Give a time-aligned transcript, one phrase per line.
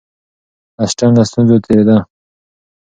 [0.83, 1.97] اسټن له ستونزو تېرېده.